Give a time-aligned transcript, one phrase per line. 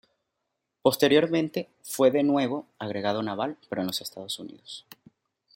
[0.81, 4.87] Posteriormente fue de nuevo agregado naval pero en los Estados Unidos.